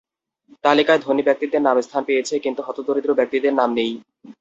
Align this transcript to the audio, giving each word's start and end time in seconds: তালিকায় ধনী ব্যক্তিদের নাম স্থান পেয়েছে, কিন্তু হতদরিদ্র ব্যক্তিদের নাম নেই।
তালিকায় 0.63 1.01
ধনী 1.01 1.23
ব্যক্তিদের 1.27 1.61
নাম 1.61 1.75
স্থান 1.81 2.01
পেয়েছে, 2.09 2.35
কিন্তু 2.39 2.61
হতদরিদ্র 2.67 3.11
ব্যক্তিদের 3.19 3.53
নাম 3.53 3.69
নেই। 3.73 3.91